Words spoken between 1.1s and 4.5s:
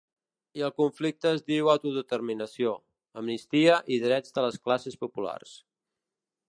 es diu autodeterminació, amnistia i drets de